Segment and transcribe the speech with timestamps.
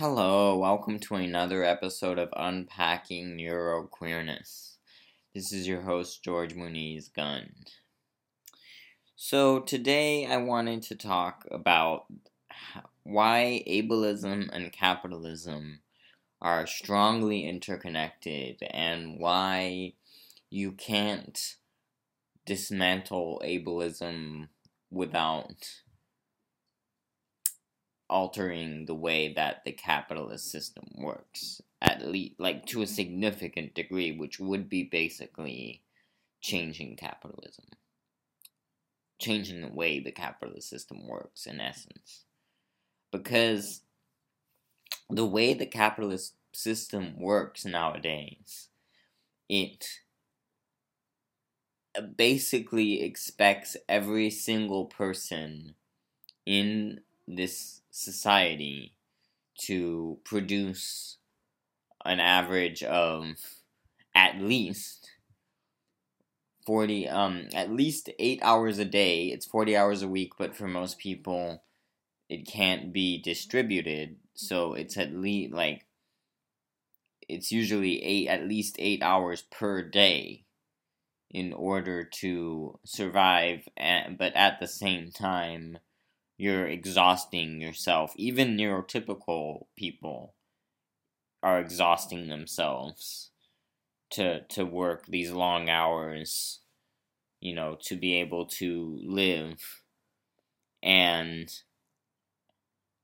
[0.00, 4.76] Hello, welcome to another episode of Unpacking Neuroqueerness.
[5.34, 7.52] This is your host, George Muniz Gunn.
[9.14, 12.06] So, today I wanted to talk about
[13.02, 15.80] why ableism and capitalism
[16.40, 19.92] are strongly interconnected and why
[20.48, 21.56] you can't
[22.46, 24.48] dismantle ableism
[24.90, 25.82] without
[28.10, 32.94] altering the way that the capitalist system works at least like to a mm-hmm.
[32.94, 35.82] significant degree which would be basically
[36.40, 37.66] changing capitalism.
[39.18, 42.24] Changing the way the capitalist system works in essence.
[43.12, 43.82] Because
[45.08, 48.68] the way the capitalist system works nowadays
[49.50, 49.88] it
[51.98, 55.74] uh, basically expects every single person
[56.46, 57.00] in
[57.36, 58.94] this society
[59.58, 61.18] to produce
[62.04, 63.36] an average of
[64.14, 65.10] at least
[66.66, 69.26] 40 um at least 8 hours a day.
[69.26, 71.62] It's 40 hours a week but for most people
[72.28, 74.16] it can't be distributed.
[74.34, 75.86] So it's at least like
[77.28, 80.44] it's usually 8 at least 8 hours per day
[81.30, 85.78] in order to survive and, but at the same time
[86.40, 88.14] you're exhausting yourself.
[88.16, 90.32] Even neurotypical people
[91.42, 93.30] are exhausting themselves
[94.12, 96.60] to to work these long hours,
[97.42, 99.82] you know, to be able to live.
[100.82, 101.52] And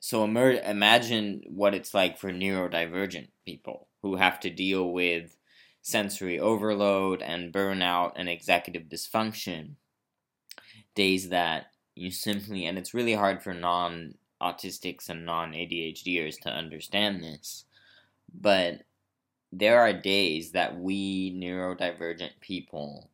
[0.00, 5.36] so imagine what it's like for neurodivergent people who have to deal with
[5.82, 9.74] sensory overload and burnout and executive dysfunction.
[10.94, 11.66] Days that
[11.98, 17.64] you simply, and it's really hard for non autistics and non ADHDers to understand this,
[18.32, 18.82] but
[19.52, 23.10] there are days that we neurodivergent people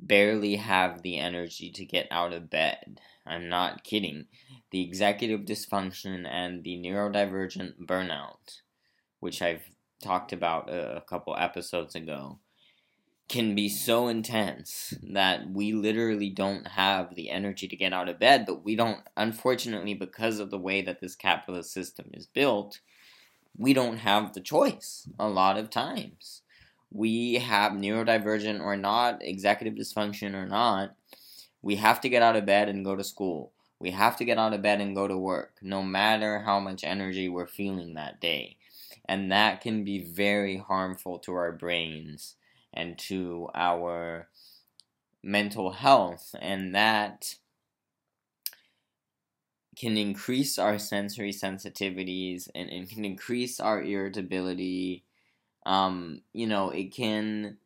[0.00, 3.00] barely have the energy to get out of bed.
[3.26, 4.26] I'm not kidding.
[4.70, 8.60] The executive dysfunction and the neurodivergent burnout,
[9.20, 9.62] which I've
[10.02, 12.38] talked about a couple episodes ago,
[13.28, 18.18] can be so intense that we literally don't have the energy to get out of
[18.18, 22.80] bed, but we don't, unfortunately, because of the way that this capitalist system is built,
[23.56, 26.42] we don't have the choice a lot of times.
[26.90, 30.94] We have neurodivergent or not, executive dysfunction or not,
[31.62, 33.52] we have to get out of bed and go to school.
[33.78, 36.84] We have to get out of bed and go to work, no matter how much
[36.84, 38.58] energy we're feeling that day.
[39.06, 42.36] And that can be very harmful to our brains
[42.74, 44.28] and to our
[45.22, 47.36] mental health, and that
[49.76, 55.04] can increase our sensory sensitivities and it can increase our irritability.
[55.66, 57.56] Um, you know, it can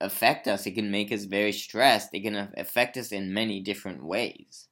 [0.00, 4.04] affect us, it can make us very stressed, it can affect us in many different
[4.04, 4.68] ways.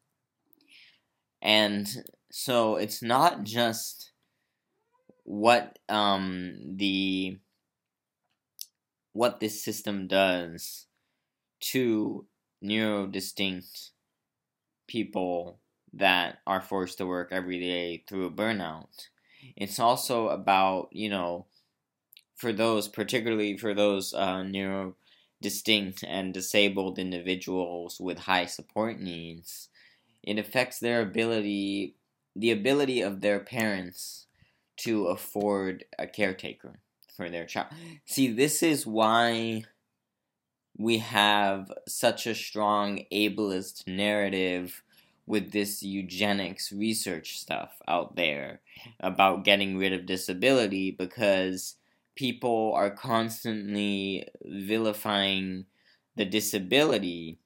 [1.41, 1.89] And
[2.31, 4.13] so it's not just
[5.25, 7.39] what um, the
[9.13, 10.87] what this system does
[11.61, 12.27] to
[12.65, 13.91] neurodistinct
[14.87, 15.59] people
[15.93, 19.09] that are forced to work every day through a burnout.
[19.57, 21.47] It's also about, you know,
[22.35, 29.69] for those, particularly for those uh, neurodistinct and disabled individuals with high support needs,
[30.23, 31.97] it affects their ability,
[32.35, 34.27] the ability of their parents
[34.79, 36.81] to afford a caretaker
[37.17, 37.69] for their child.
[38.05, 39.65] See, this is why
[40.77, 44.83] we have such a strong ableist narrative
[45.27, 48.61] with this eugenics research stuff out there
[49.01, 51.77] about getting rid of disability because
[52.17, 55.65] people are constantly vilifying
[56.17, 57.39] the disability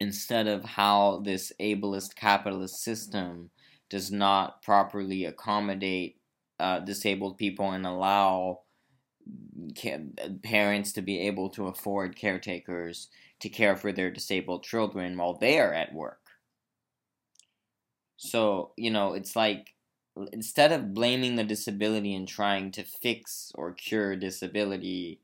[0.00, 3.50] instead of how this ableist capitalist system
[3.90, 6.16] does not properly accommodate
[6.58, 8.60] uh, disabled people and allow
[10.42, 13.08] parents to be able to afford caretakers
[13.40, 16.20] to care for their disabled children while they are at work.
[18.16, 19.74] So, you know, it's like
[20.32, 25.20] instead of blaming the disability and trying to fix or cure disability,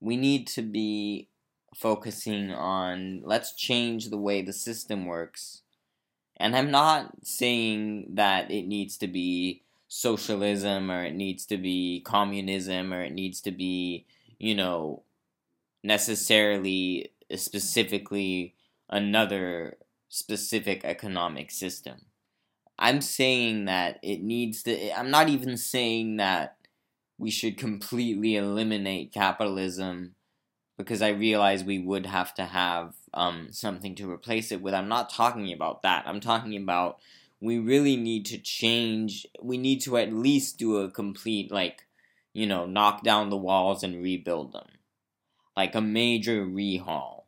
[0.00, 1.28] we need to be
[1.74, 5.62] focusing on let's change the way the system works.
[6.38, 12.00] And I'm not saying that it needs to be socialism or it needs to be
[12.06, 14.06] communism or it needs to be,
[14.38, 15.02] you know,
[15.82, 18.54] necessarily specifically
[18.88, 19.76] another
[20.08, 22.02] specific economic system.
[22.78, 24.96] I'm saying that it needs to.
[24.96, 26.56] I'm not even saying that
[27.18, 30.14] we should completely eliminate capitalism
[30.78, 34.72] because I realize we would have to have um, something to replace it with.
[34.72, 36.04] I'm not talking about that.
[36.06, 37.00] I'm talking about
[37.40, 39.26] we really need to change.
[39.42, 41.86] We need to at least do a complete, like,
[42.32, 44.68] you know, knock down the walls and rebuild them.
[45.56, 47.24] Like a major rehaul.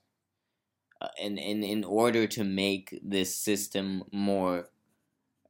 [1.01, 4.69] Uh, in, in, in order to make this system more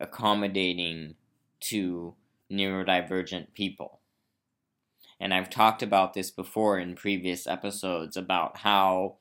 [0.01, 1.15] accommodating
[1.61, 2.15] to
[2.51, 4.01] neurodivergent people.
[5.21, 9.17] And I've talked about this before in previous episodes about how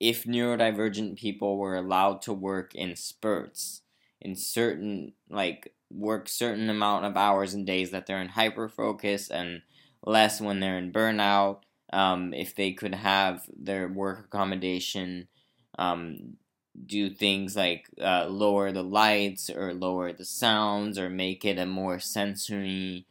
[0.00, 3.82] if neurodivergent people were allowed to work in spurts,
[4.20, 9.28] in certain, like, work certain amount of hours and days that they're in hyper focus
[9.30, 9.62] and
[10.04, 11.60] less when they're in burnout,
[11.92, 15.28] um, if they could have their work accommodation
[15.78, 16.36] um,
[16.86, 21.66] do things like uh, lower the lights or lower the sounds or make it a
[21.66, 23.06] more sensory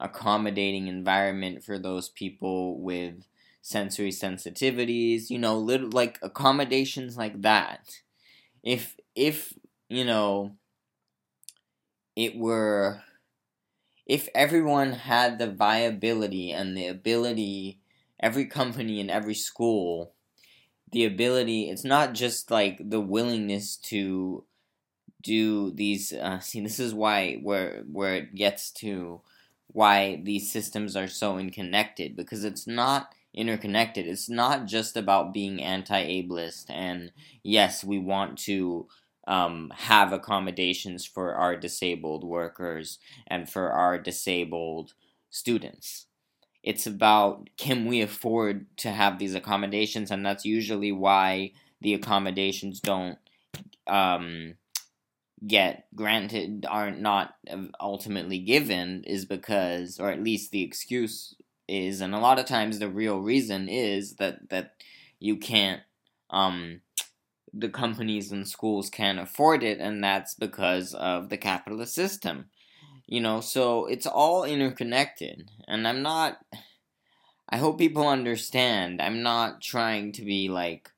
[0.00, 3.24] accommodating environment for those people with
[3.60, 8.00] sensory sensitivities, you know, little like accommodations like that.
[8.62, 9.54] If if,
[9.92, 10.56] you know,
[12.16, 13.02] it were
[14.06, 17.80] if everyone had the viability and the ability
[18.20, 20.12] every company and every school
[20.92, 24.44] the ability it's not just like the willingness to
[25.22, 29.20] do these uh, see this is why where where it gets to
[29.68, 34.06] why these systems are so interconnected because it's not interconnected.
[34.06, 37.12] It's not just about being anti ableist, and
[37.42, 38.88] yes, we want to
[39.26, 44.94] um, have accommodations for our disabled workers and for our disabled
[45.30, 46.06] students.
[46.62, 52.80] It's about can we afford to have these accommodations, and that's usually why the accommodations
[52.80, 53.18] don't
[53.88, 54.54] um,
[55.46, 57.34] get granted are not
[57.80, 61.34] ultimately given is because or at least the excuse
[61.66, 64.74] is and a lot of times the real reason is that that
[65.18, 65.80] you can't
[66.30, 66.80] um
[67.52, 72.46] the companies and schools can't afford it and that's because of the capitalist system
[73.06, 76.38] you know so it's all interconnected and i'm not
[77.48, 80.92] i hope people understand i'm not trying to be like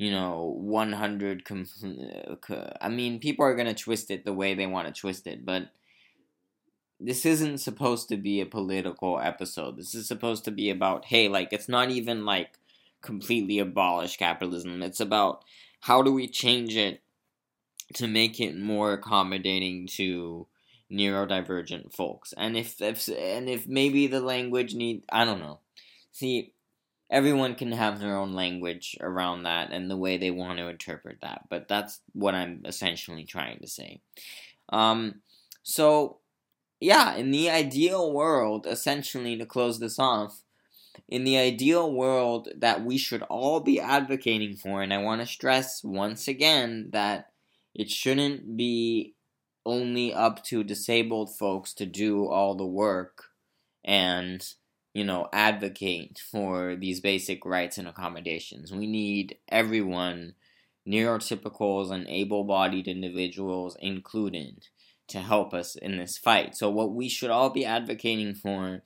[0.00, 1.42] you know, 100
[2.48, 5.26] uh, I mean, people are going to twist it the way they want to twist
[5.26, 5.68] it, but
[6.98, 9.76] this isn't supposed to be a political episode.
[9.76, 12.56] This is supposed to be about, hey, like, it's not even like
[13.02, 14.82] completely abolish capitalism.
[14.82, 15.44] It's about
[15.80, 17.02] how do we change it
[17.94, 20.46] to make it more accommodating to
[20.90, 22.34] neurodivergent folks.
[22.36, 25.60] And if, if and if maybe the language need I don't know.
[26.12, 26.52] See,
[27.10, 31.18] everyone can have their own language around that and the way they want to interpret
[31.22, 31.42] that.
[31.48, 34.00] But that's what I'm essentially trying to say.
[34.70, 35.16] Um,
[35.62, 36.18] so,
[36.80, 40.42] yeah, in the ideal world, essentially, to close this off,
[41.08, 45.26] in the ideal world that we should all be advocating for, and I want to
[45.26, 47.30] stress once again that
[47.74, 49.14] it shouldn't be
[49.64, 53.24] only up to disabled folks to do all the work
[53.84, 54.44] and
[54.92, 58.72] you know, advocate for these basic rights and accommodations.
[58.72, 60.34] We need everyone,
[60.86, 64.66] neurotypicals and able bodied individuals included,
[65.08, 66.56] to help us in this fight.
[66.56, 68.82] So, what we should all be advocating for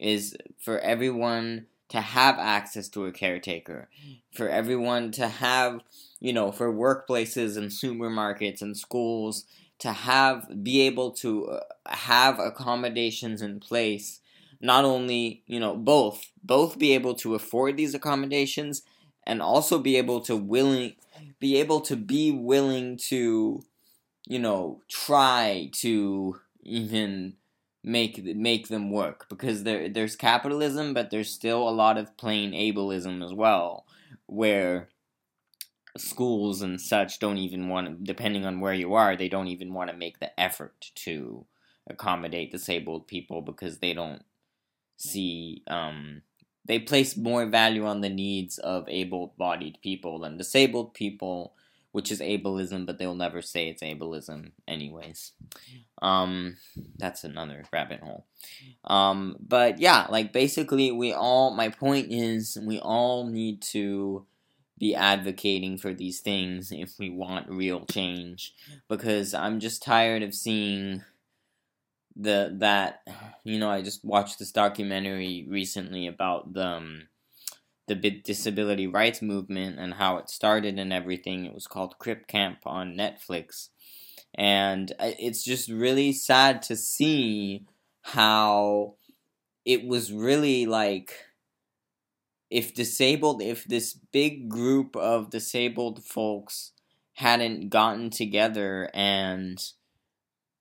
[0.00, 3.88] is for everyone to have access to a caretaker,
[4.32, 5.80] for everyone to have,
[6.20, 9.44] you know, for workplaces and supermarkets and schools
[9.80, 14.20] to have, be able to uh, have accommodations in place.
[14.60, 18.82] Not only, you know, both, both be able to afford these accommodations
[19.26, 20.94] and also be able to willing
[21.38, 23.62] be able to be willing to
[24.26, 27.34] you know try to even
[27.82, 32.52] make make them work because there there's capitalism but there's still a lot of plain
[32.52, 33.86] ableism as well
[34.26, 34.90] where
[35.96, 39.90] schools and such don't even want depending on where you are they don't even want
[39.90, 41.46] to make the effort to
[41.88, 44.22] accommodate disabled people because they don't
[44.98, 46.20] see um,
[46.70, 51.54] they place more value on the needs of able-bodied people than disabled people,
[51.92, 55.32] which is ableism, but they'll never say it's ableism anyways.
[56.00, 56.56] Um,
[56.96, 58.26] that's another rabbit hole.
[58.84, 61.50] Um, but yeah, like basically, we all.
[61.50, 64.26] My point is, we all need to
[64.78, 68.54] be advocating for these things if we want real change
[68.88, 71.04] because I'm just tired of seeing
[72.16, 73.06] the that
[73.44, 77.02] you know I just watched this documentary recently about the um,
[77.94, 81.44] the disability rights movement and how it started and everything.
[81.44, 83.68] It was called Crip Camp on Netflix,
[84.34, 87.64] and uh, it's just really sad to see
[88.02, 88.94] how
[89.64, 91.14] it was really like
[92.50, 96.72] if disabled if this big group of disabled folks
[97.14, 99.72] hadn't gotten together and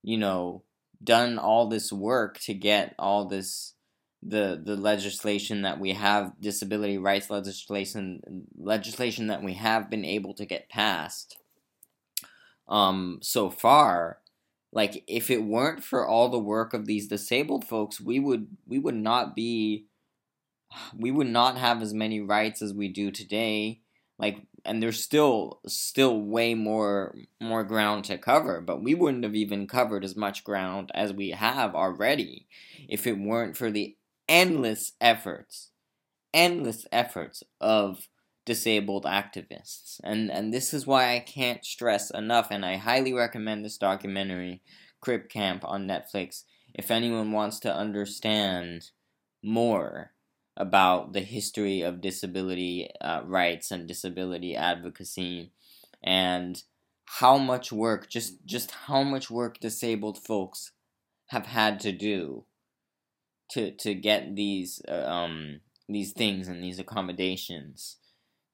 [0.03, 0.63] you know
[1.03, 3.74] done all this work to get all this
[4.22, 10.34] the the legislation that we have disability rights legislation legislation that we have been able
[10.34, 11.38] to get passed
[12.68, 14.20] um so far
[14.74, 18.78] like if it weren't for all the work of these disabled folks we would we
[18.78, 19.86] would not be
[20.96, 23.82] we would not have as many rights as we do today.
[24.18, 29.36] Like and there's still still way more more ground to cover but we wouldn't have
[29.36, 32.46] even covered as much ground as we have already
[32.90, 33.96] if it weren't for the
[34.29, 35.71] endless efforts
[36.33, 38.07] endless efforts of
[38.45, 40.00] disabled activists.
[40.03, 44.62] And and this is why I can't stress enough and I highly recommend this documentary
[45.01, 46.43] Crip Camp on Netflix
[46.74, 48.91] if anyone wants to understand
[49.43, 50.12] more
[50.57, 55.51] about the history of disability uh, rights and disability advocacy
[56.03, 56.63] and
[57.05, 60.71] how much work just just how much work disabled folks
[61.27, 62.45] have had to do
[63.51, 67.98] to to get these uh, um these things and these accommodations.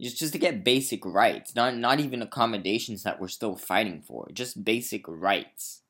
[0.02, 4.30] Just just to get basic rights not not even accommodations that we're still fighting for
[4.34, 5.82] just basic rights.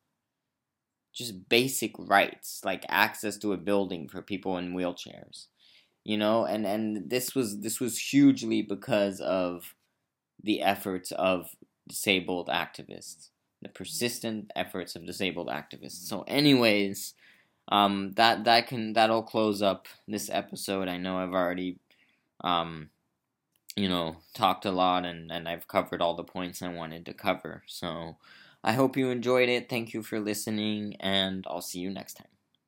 [1.14, 5.48] Just basic rights like access to a building for people in wheelchairs
[6.06, 6.46] you know?
[6.46, 9.74] And and this was this was hugely because of
[10.42, 11.56] the efforts of
[11.88, 13.30] disabled activists
[13.62, 16.08] the persistent efforts of disabled activists.
[16.08, 17.16] So anyways
[17.70, 20.88] um that that can that'll close up this episode.
[20.88, 21.80] I know i've already
[22.44, 22.90] um
[23.76, 27.14] you know talked a lot and and i've covered all the points i wanted to
[27.14, 27.64] cover.
[27.68, 28.18] So
[28.64, 29.70] i hope you enjoyed it.
[29.70, 32.35] Thank you for listening and i'll see you next time